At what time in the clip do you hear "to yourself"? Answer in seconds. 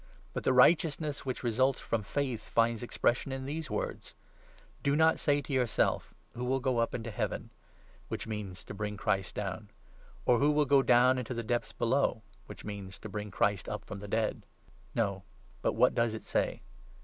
5.43-6.11